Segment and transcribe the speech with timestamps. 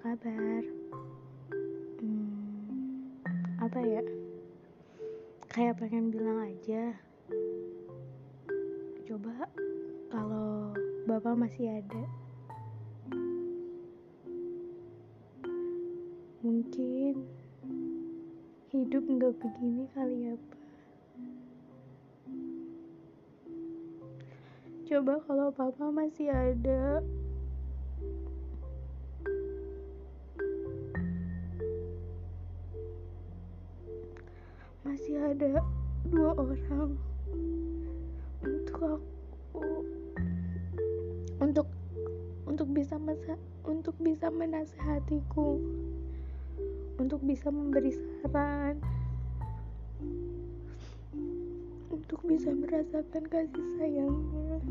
[0.00, 0.62] kabar?
[2.00, 3.12] Hmm,
[3.60, 4.02] apa ya?
[5.52, 6.96] Kayak pengen bilang aja.
[9.04, 9.44] Coba
[10.08, 10.72] kalau
[11.04, 12.04] bapak masih ada.
[16.40, 17.22] Mungkin
[18.72, 20.62] hidup nggak begini kali ya, Pak.
[24.88, 27.00] Coba kalau papa masih ada.
[35.42, 35.58] Ada
[36.06, 36.94] dua orang.
[38.46, 39.82] Untuk aku.
[41.42, 41.66] Untuk
[42.46, 43.34] untuk bisa masa
[43.66, 45.58] untuk bisa menasehatiku.
[47.02, 47.90] Untuk bisa memberi
[48.22, 48.78] saran.
[51.90, 54.62] Untuk bisa merasakan kasih sayangnya.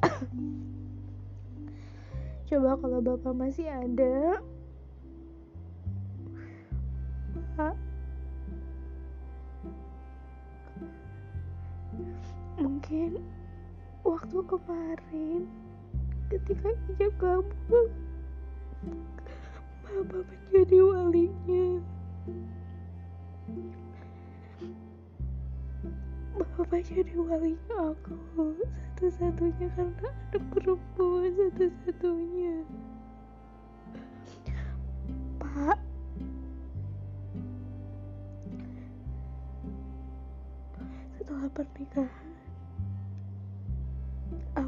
[2.48, 4.40] Coba kalau bapak masih ada.
[7.52, 7.87] Pak
[12.78, 13.18] mungkin
[14.06, 15.50] waktu kemarin
[16.30, 17.90] ketika ijab kabul
[19.82, 21.82] bapak menjadi walinya.
[26.38, 28.14] Bapak jadi walinya aku.
[28.94, 32.62] Satu-satunya karena anak perempuan satu-satunya.
[35.42, 35.78] Pak.
[41.18, 42.27] Setelah pernikahan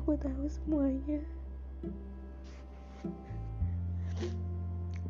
[0.00, 1.20] aku tahu semuanya.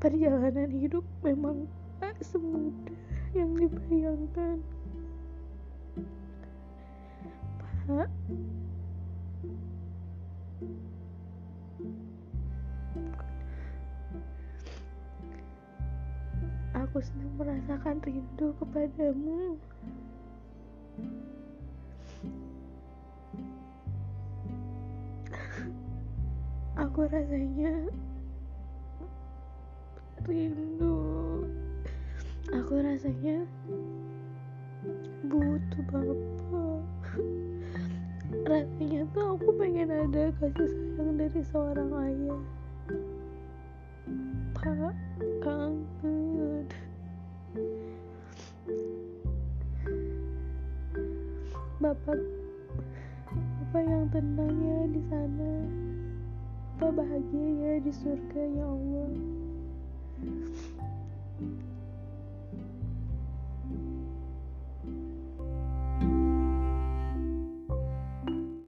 [0.02, 1.70] Perjalanan hidup memang
[2.02, 2.98] tak semudah
[3.30, 4.58] yang dibayangkan.
[7.86, 8.10] Pak.
[16.75, 19.54] Aku sedang merasakan rindu kepadamu
[26.80, 27.72] aku rasanya
[30.24, 30.96] rindu.
[32.56, 33.44] Aku rasanya
[35.28, 36.80] butuh bapak.
[38.48, 42.42] Rasanya tuh aku pengen ada kasih sayang dari seorang ayah.
[44.56, 44.97] Pak
[45.44, 46.64] kangen
[51.80, 52.20] bapak
[53.32, 55.52] bapak yang tenang ya di sana
[56.80, 59.12] Bapak bahagia ya di surga ya Allah?